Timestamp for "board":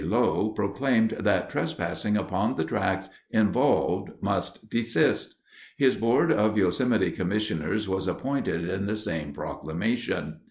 5.95-6.31